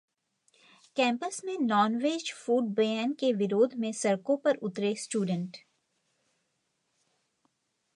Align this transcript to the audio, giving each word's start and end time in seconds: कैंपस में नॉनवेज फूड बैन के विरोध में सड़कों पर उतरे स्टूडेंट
कैंपस 0.97 1.41
में 1.45 1.57
नॉनवेज 1.59 2.31
फूड 2.33 2.69
बैन 2.75 3.13
के 3.13 3.31
विरोध 3.33 3.73
में 3.75 3.91
सड़कों 3.93 4.37
पर 4.37 4.55
उतरे 4.63 4.93
स्टूडेंट 4.95 5.57